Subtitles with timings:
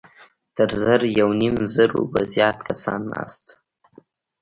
[0.55, 3.59] تر زر يونيم زرو به زيات کسان ناست وو.